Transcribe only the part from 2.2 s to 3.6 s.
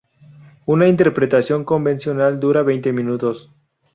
dura veinte minutos.